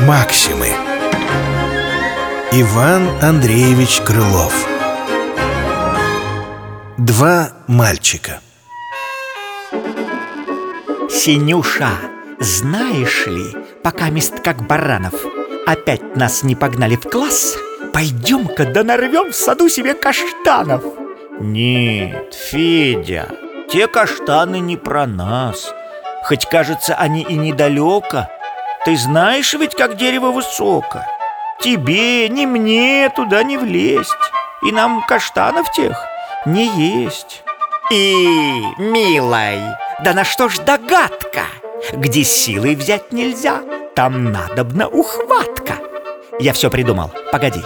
[0.00, 0.70] Максимы.
[2.50, 4.66] Иван Андреевич Крылов.
[6.96, 8.40] Два мальчика.
[11.08, 11.90] Синюша,
[12.40, 13.44] знаешь ли,
[13.84, 15.14] пока мест как баранов.
[15.68, 17.56] Опять нас не погнали в класс.
[17.92, 21.05] Пойдем-ка да нарвем в саду себе каштанов
[21.38, 23.28] Нет, Федя,
[23.68, 25.70] те каштаны не про нас.
[26.24, 28.26] Хоть кажется они и недалеко
[28.84, 31.04] Ты знаешь ведь, как дерево высоко.
[31.60, 34.12] Тебе, ни мне туда не влезть.
[34.62, 36.02] И нам каштанов тех
[36.46, 37.44] не есть.
[37.90, 39.60] И, милой,
[40.02, 41.42] да на что ж догадка?
[41.92, 43.60] Где силой взять нельзя,
[43.94, 45.74] там надобна ухватка.
[46.40, 47.62] Я все придумал, погоди.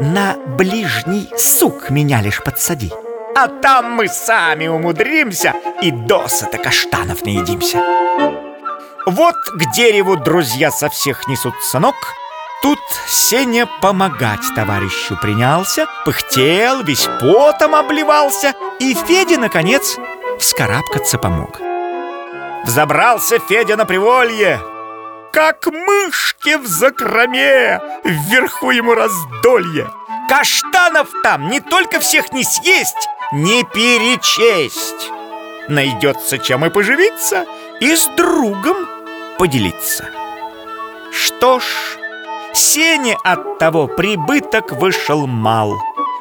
[0.00, 2.92] На ближний сук меня лишь подсади
[3.34, 7.78] А там мы сами умудримся И досыта каштанов наедимся
[9.06, 11.94] Вот к дереву друзья со всех несутся ног.
[12.62, 19.96] Тут Сеня помогать товарищу принялся Пыхтел, весь потом обливался И Феде, наконец,
[20.38, 21.58] вскарабкаться помог.
[22.64, 24.60] Взобрался Федя на приволье
[25.32, 29.90] Как мышки в закроме Вверху ему раздолье.
[30.28, 35.10] Каштанов там не только всех не съесть Не перечесть.
[35.66, 37.46] Найдется чем и поживиться
[37.80, 38.76] И с другом
[39.38, 40.10] поделиться.
[41.10, 41.64] Что ж,
[42.52, 45.72] Сене от того прибыток вышел мал.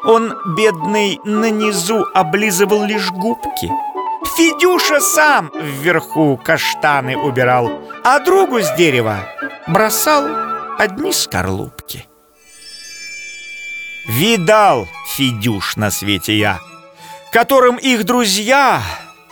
[0.06, 3.70] Он, бедный, на низу облизывал лишь губки.
[4.38, 7.70] Федюша сам вверху каштаны убирал
[8.06, 9.18] А другу с дерева
[9.68, 10.24] бросал
[10.80, 12.08] одни скорлупки.
[14.08, 16.60] Видал, Федюш, на свете я
[17.32, 18.82] Которым их друзья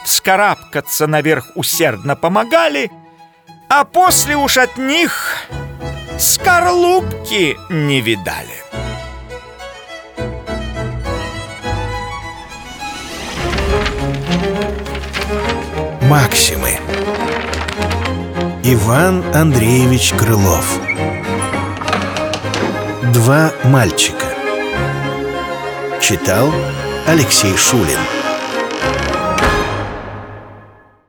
[0.05, 2.89] вскарабкаться наверх усердно помогали
[3.67, 5.35] А после уж от них
[6.17, 8.63] скорлупки не видали.
[16.03, 16.79] Максимы.
[18.63, 20.79] Иван Андреевич Крылов.
[23.13, 24.25] Два мальчика.
[26.01, 26.51] Читал
[27.07, 28.18] Алексей Шулин